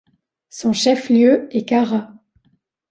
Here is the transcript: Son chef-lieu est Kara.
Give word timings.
Son 0.49 0.73
chef-lieu 0.73 1.47
est 1.55 1.63
Kara. 1.63 2.11